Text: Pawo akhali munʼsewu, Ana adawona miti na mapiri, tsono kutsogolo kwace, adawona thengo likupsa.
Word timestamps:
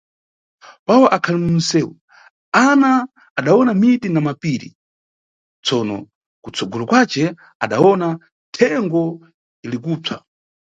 Pawo 0.85 1.05
akhali 1.15 1.39
munʼsewu, 1.45 1.93
Ana 2.65 2.91
adawona 3.39 3.71
miti 3.81 4.07
na 4.11 4.21
mapiri, 4.27 4.69
tsono 5.65 5.95
kutsogolo 6.43 6.83
kwace, 6.89 7.23
adawona 7.63 8.07
thengo 8.55 9.03
likupsa. 9.69 10.15